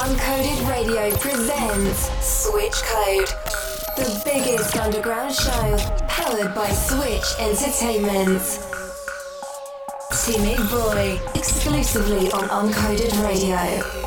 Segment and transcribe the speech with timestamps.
[0.00, 3.28] Uncoded Radio presents Switch Code,
[3.98, 5.76] the biggest underground show
[6.08, 8.40] powered by Switch Entertainment.
[10.24, 14.00] Timmy Boy, exclusively on Uncoded Radio.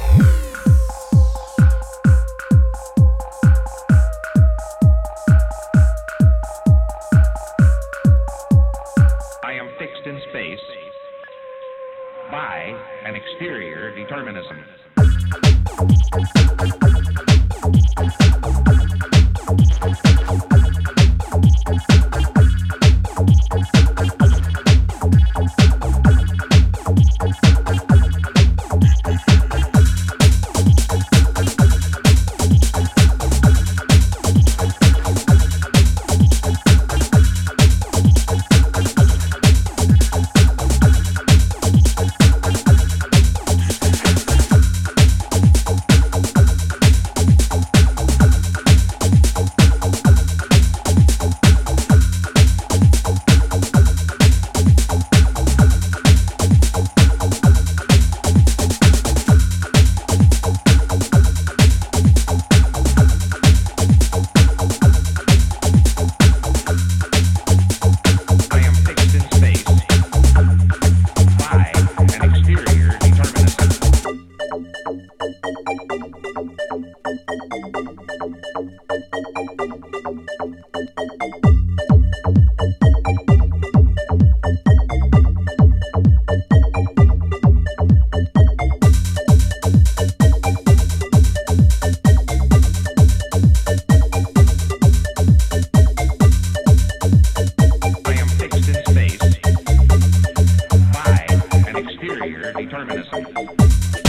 [13.96, 14.83] determinism.
[102.14, 104.03] interior determinism.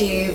[0.00, 0.27] And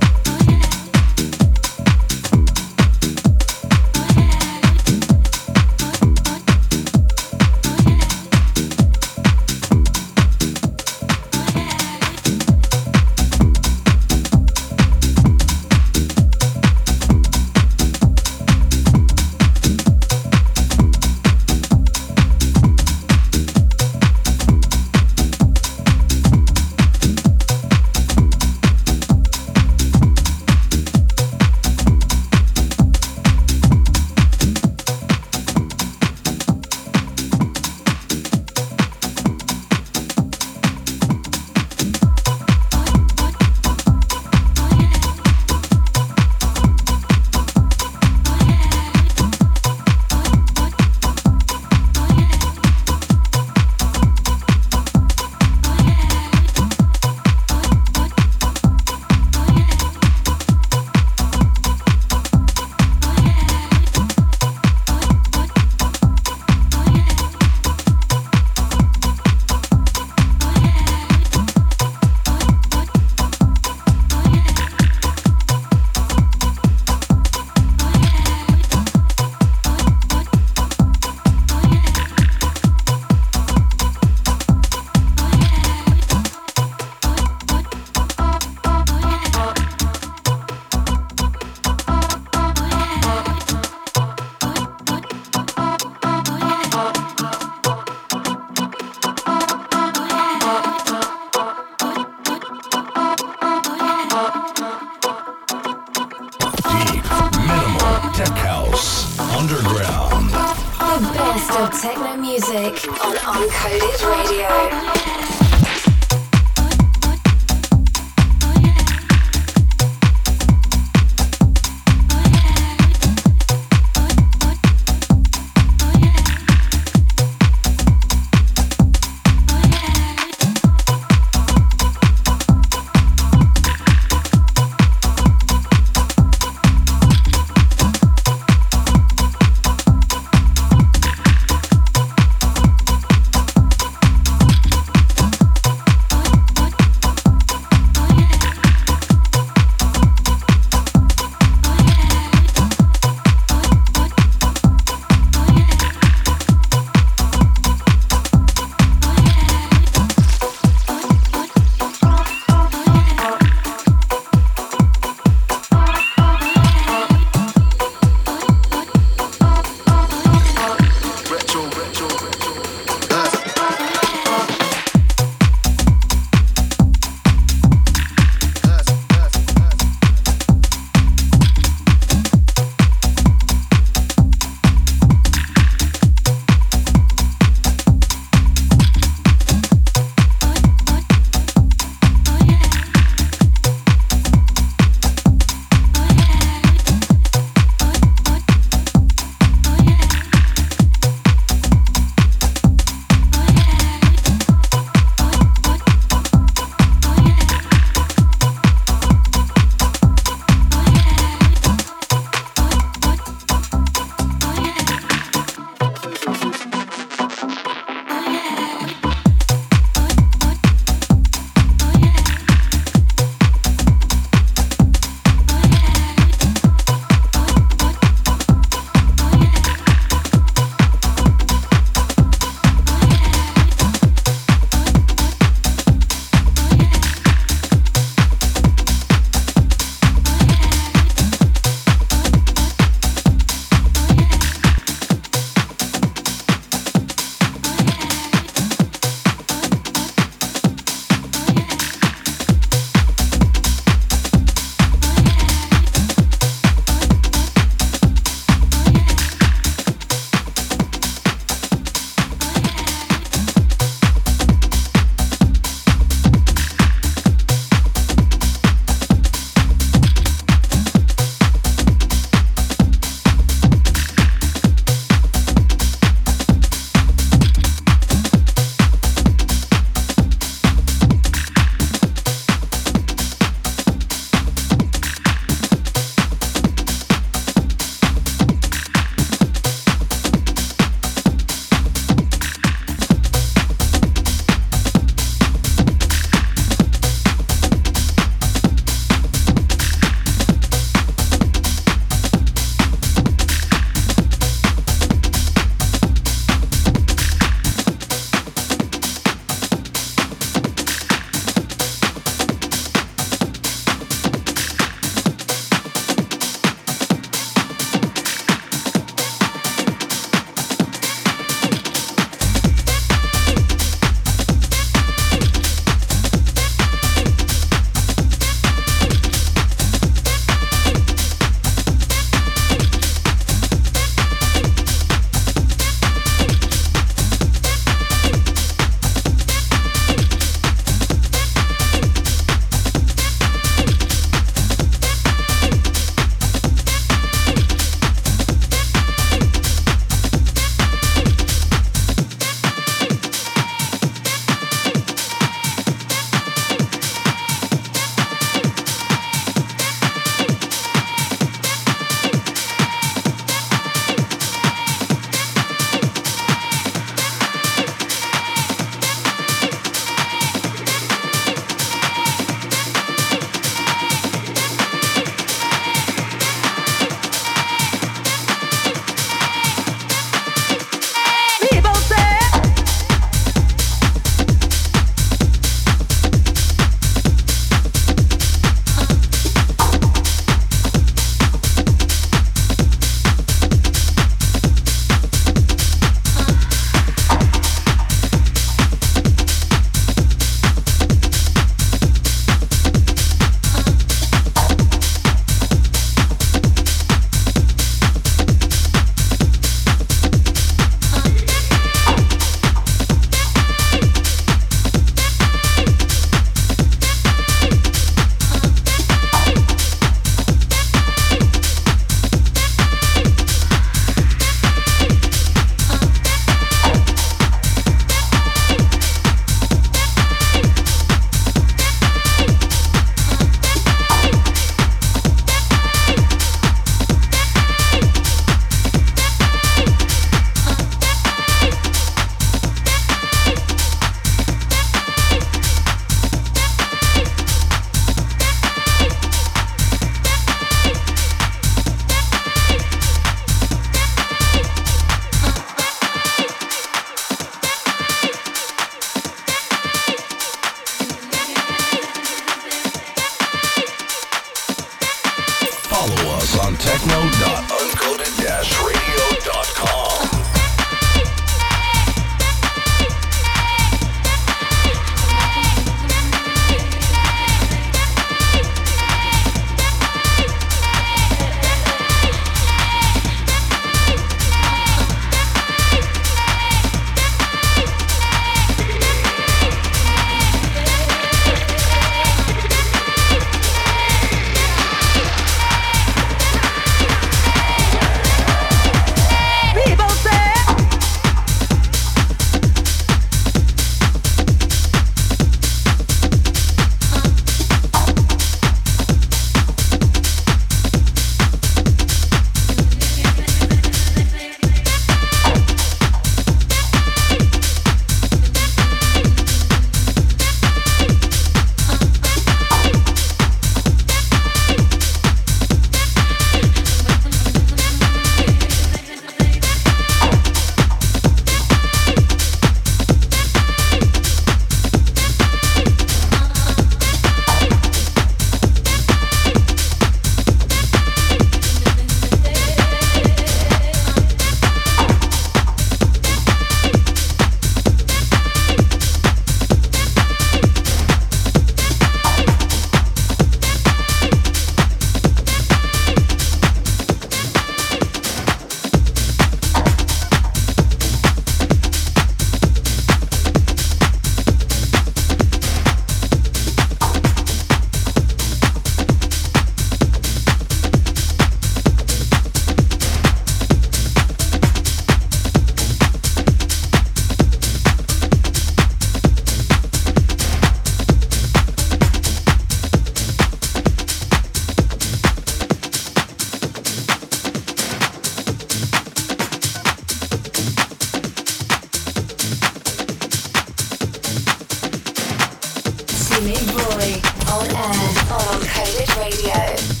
[596.81, 600.00] Corey on air on Coded Radio.